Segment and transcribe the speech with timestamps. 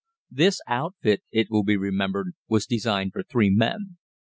[0.31, 3.97] This outfit, it will be remembered, was designed for three men.